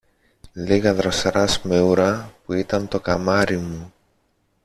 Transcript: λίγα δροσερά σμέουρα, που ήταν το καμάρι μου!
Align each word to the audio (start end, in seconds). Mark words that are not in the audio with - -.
λίγα 0.53 0.93
δροσερά 0.93 1.47
σμέουρα, 1.47 2.33
που 2.45 2.53
ήταν 2.53 2.87
το 2.87 2.99
καμάρι 2.99 3.57
μου! 3.57 3.93